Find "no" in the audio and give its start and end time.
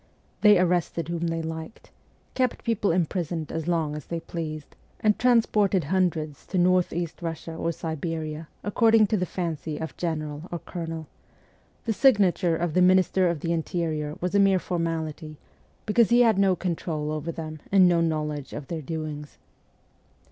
16.39-16.55, 17.87-18.01